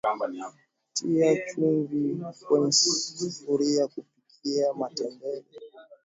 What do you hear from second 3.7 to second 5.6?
kupikia matembele